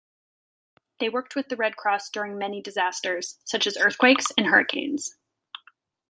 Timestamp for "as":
3.67-3.77